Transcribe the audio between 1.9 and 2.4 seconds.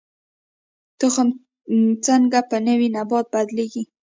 څنګه